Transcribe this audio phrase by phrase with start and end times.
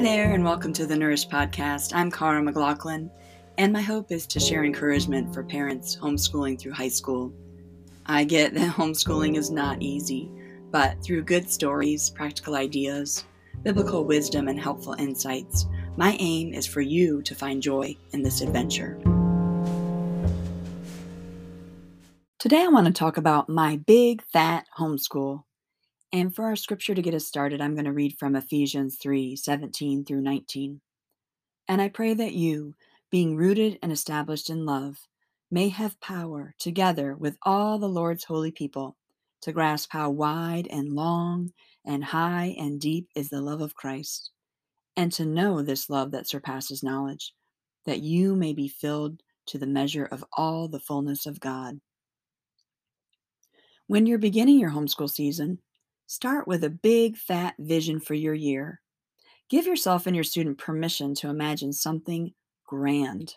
[0.00, 1.94] Hi there, and welcome to the Nourish Podcast.
[1.94, 3.10] I'm Cara McLaughlin,
[3.58, 7.30] and my hope is to share encouragement for parents homeschooling through high school.
[8.06, 10.30] I get that homeschooling is not easy,
[10.70, 13.26] but through good stories, practical ideas,
[13.62, 15.66] biblical wisdom, and helpful insights,
[15.98, 18.98] my aim is for you to find joy in this adventure.
[22.38, 25.42] Today, I want to talk about my big fat homeschool.
[26.12, 29.36] And for our scripture to get us started, I'm going to read from Ephesians 3
[29.36, 30.80] 17 through 19.
[31.68, 32.74] And I pray that you,
[33.10, 34.96] being rooted and established in love,
[35.52, 38.96] may have power, together with all the Lord's holy people,
[39.42, 41.52] to grasp how wide and long
[41.84, 44.30] and high and deep is the love of Christ,
[44.96, 47.34] and to know this love that surpasses knowledge,
[47.86, 51.80] that you may be filled to the measure of all the fullness of God.
[53.86, 55.60] When you're beginning your homeschool season,
[56.10, 58.80] Start with a big, fat vision for your year.
[59.48, 62.34] Give yourself and your student permission to imagine something
[62.66, 63.36] grand.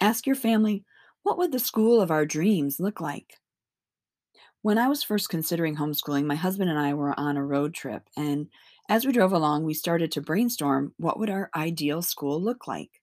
[0.00, 0.84] Ask your family,
[1.24, 3.38] what would the school of our dreams look like?
[4.62, 8.04] When I was first considering homeschooling, my husband and I were on a road trip,
[8.16, 8.50] and
[8.88, 13.02] as we drove along, we started to brainstorm what would our ideal school look like.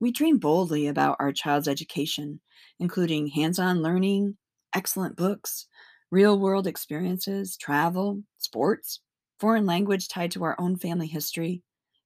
[0.00, 2.40] We dreamed boldly about our child's education,
[2.78, 4.38] including hands on learning,
[4.74, 5.66] excellent books,
[6.10, 9.00] real world experiences, travel, sports,
[9.38, 11.62] foreign language tied to our own family history,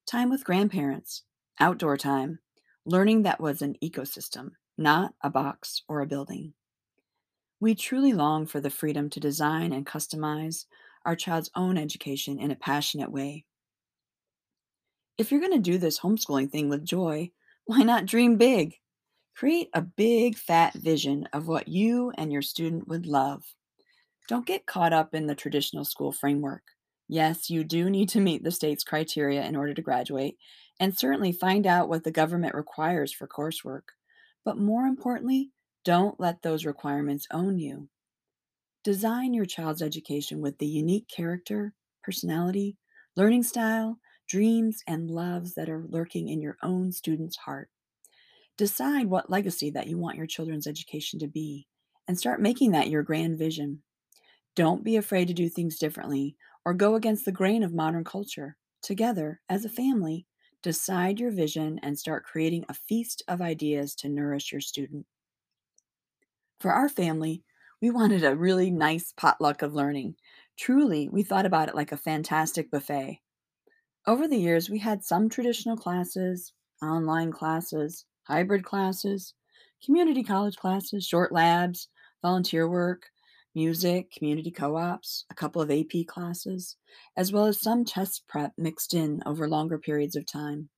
[0.06, 1.22] time with grandparents,
[1.60, 2.38] outdoor time,
[2.84, 6.52] learning that was an ecosystem, not a box or a building.
[7.60, 10.66] We truly long for the freedom to design and customize
[11.04, 13.44] our child's own education in a passionate way.
[15.16, 17.30] If you're going to do this homeschooling thing with joy,
[17.64, 18.74] why not dream big?
[19.36, 23.44] Create a big, fat vision of what you and your student would love.
[24.28, 26.62] Don't get caught up in the traditional school framework.
[27.08, 30.38] Yes, you do need to meet the state's criteria in order to graduate,
[30.80, 33.82] and certainly find out what the government requires for coursework.
[34.44, 35.50] But more importantly,
[35.84, 37.88] don't let those requirements own you.
[38.84, 42.76] Design your child's education with the unique character, personality,
[43.16, 47.68] learning style, dreams, and loves that are lurking in your own student's heart.
[48.56, 51.66] Decide what legacy that you want your children's education to be
[52.08, 53.82] and start making that your grand vision.
[54.54, 58.56] Don't be afraid to do things differently or go against the grain of modern culture.
[58.80, 60.26] Together, as a family,
[60.62, 65.06] decide your vision and start creating a feast of ideas to nourish your student.
[66.60, 67.44] For our family,
[67.82, 70.16] we wanted a really nice potluck of learning.
[70.56, 73.20] Truly, we thought about it like a fantastic buffet.
[74.06, 79.34] Over the years, we had some traditional classes, online classes, hybrid classes,
[79.84, 81.88] community college classes, short labs,
[82.22, 83.11] volunteer work,
[83.54, 86.76] music, community co ops, a couple of AP classes,
[87.16, 90.70] as well as some test prep mixed in over longer periods of time.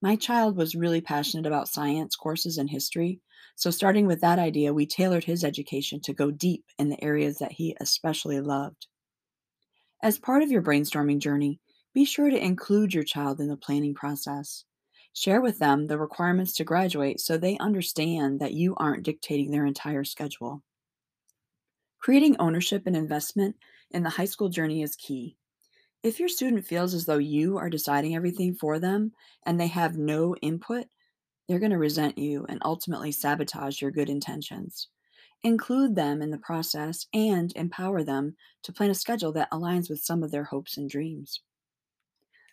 [0.00, 3.20] My child was really passionate about science courses and history,
[3.56, 7.38] so starting with that idea, we tailored his education to go deep in the areas
[7.38, 8.86] that he especially loved.
[10.02, 11.60] As part of your brainstorming journey,
[11.92, 14.64] be sure to include your child in the planning process.
[15.12, 19.66] Share with them the requirements to graduate so they understand that you aren't dictating their
[19.66, 20.62] entire schedule.
[22.06, 23.56] Creating ownership and investment
[23.90, 25.36] in the high school journey is key.
[26.04, 29.10] If your student feels as though you are deciding everything for them
[29.44, 30.86] and they have no input,
[31.48, 34.86] they're going to resent you and ultimately sabotage your good intentions.
[35.42, 39.98] Include them in the process and empower them to plan a schedule that aligns with
[39.98, 41.40] some of their hopes and dreams.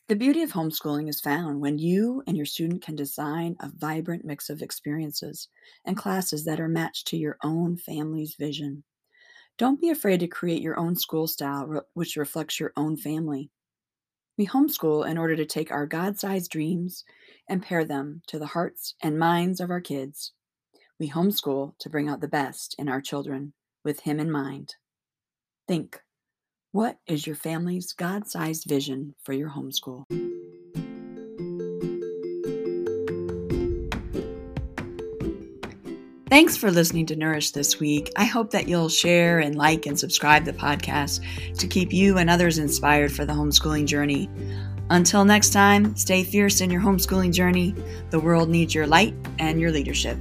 [0.07, 4.25] The beauty of homeschooling is found when you and your student can design a vibrant
[4.25, 5.47] mix of experiences
[5.85, 8.83] and classes that are matched to your own family's vision.
[9.57, 13.51] Don't be afraid to create your own school style, which reflects your own family.
[14.37, 17.03] We homeschool in order to take our God sized dreams
[17.47, 20.31] and pair them to the hearts and minds of our kids.
[20.99, 23.53] We homeschool to bring out the best in our children
[23.83, 24.75] with Him in mind.
[25.67, 26.01] Think
[26.71, 30.05] what is your family's God sized vision for your homeschool?
[36.33, 38.11] Thanks for listening to Nourish this week.
[38.15, 41.21] I hope that you'll share and like and subscribe the podcast
[41.59, 44.27] to keep you and others inspired for the homeschooling journey.
[44.89, 47.75] Until next time, stay fierce in your homeschooling journey.
[48.09, 50.17] The world needs your light and your leadership.